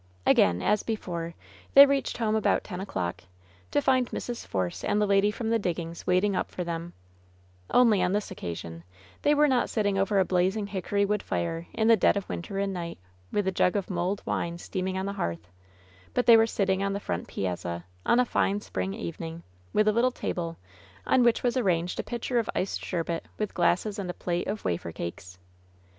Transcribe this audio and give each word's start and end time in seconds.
Again, 0.25 0.63
as 0.63 0.81
before, 0.81 1.35
they 1.75 1.85
reached 1.85 2.17
home 2.17 2.33
about 2.35 2.63
ten 2.63 2.81
o'clock, 2.81 3.23
to 3.69 3.83
find 3.83 4.09
Mrs. 4.09 4.47
Force 4.47 4.83
and 4.83 4.99
the 4.99 5.05
lady 5.05 5.29
from 5.29 5.51
the 5.51 5.59
diggings 5.59 6.07
wait 6.07 6.23
ing 6.23 6.35
up 6.35 6.49
for 6.49 6.63
them— 6.63 6.93
only 7.69 8.01
on 8.01 8.11
this 8.11 8.31
occasion 8.31 8.83
they 9.21 9.35
were 9.35 9.47
not 9.47 9.69
sitting 9.69 9.99
over 9.99 10.17
a 10.17 10.25
blazing 10.25 10.65
hickory 10.65 11.05
wood 11.05 11.21
fire, 11.21 11.67
in 11.71 11.87
the 11.87 11.95
dead 11.95 12.17
of 12.17 12.27
winter 12.27 12.57
and 12.57 12.73
night, 12.73 12.97
with 13.31 13.47
a 13.47 13.51
jug 13.51 13.75
of 13.75 13.91
mulled 13.91 14.23
wine 14.25 14.57
steaming 14.57 14.97
on 14.97 15.05
the 15.05 15.13
hearth; 15.13 15.47
but 16.15 16.25
they 16.25 16.35
were 16.35 16.47
sitting 16.47 16.81
on 16.81 16.93
the 16.93 16.99
front 16.99 17.27
piazza, 17.27 17.85
on 18.03 18.19
a 18.19 18.25
fine 18.25 18.59
spring 18.59 18.95
evening, 18.95 19.43
with 19.71 19.87
a 19.87 19.93
little 19.93 20.09
table, 20.09 20.57
on 21.05 21.21
which 21.21 21.43
was 21.43 21.55
arranged 21.55 21.99
a 21.99 22.03
pitched 22.03 22.31
of 22.31 22.49
iced 22.55 22.83
sherbet, 22.83 23.27
with 23.37 23.53
glasses 23.53 23.99
and 23.99 24.09
a 24.09 24.15
plate 24.15 24.47
of 24.47 24.65
wafer 24.65 24.91
cakes. 24.91 25.37